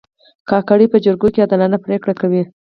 [0.49, 2.41] کاکړ په جرګو کې عادلانه پرېکړې کوي.